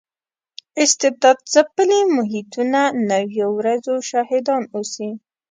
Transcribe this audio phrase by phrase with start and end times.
[0.83, 5.09] استبداد ځپلي محیطونه نویو ورځو شاهدان اوسي.